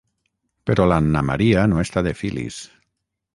[0.69, 2.59] Però l'Anna Maria no està de filis.